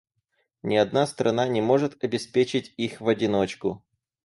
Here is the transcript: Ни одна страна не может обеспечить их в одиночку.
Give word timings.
Ни 0.63 0.77
одна 0.77 1.05
страна 1.05 1.47
не 1.47 1.61
может 1.61 2.03
обеспечить 2.03 2.73
их 2.75 3.01
в 3.01 3.07
одиночку. 3.07 3.85